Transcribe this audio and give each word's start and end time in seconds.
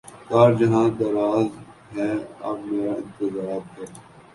کار 0.29 0.49
جہاں 0.59 0.87
دراز 0.99 1.47
ہے 1.95 2.11
اب 2.47 2.57
میرا 2.65 2.93
انتظار 2.93 3.59
کر 3.73 3.87